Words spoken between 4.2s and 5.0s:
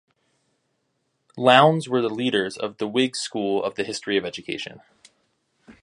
education.